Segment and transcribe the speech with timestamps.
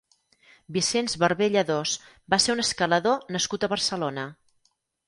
[0.77, 1.93] Vicenç Barbé Lladós
[2.35, 4.27] va ser un escalador nascut a Barcelona.